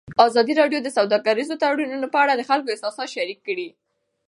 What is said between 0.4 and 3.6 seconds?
راډیو د سوداګریز تړونونه په اړه د خلکو احساسات شریک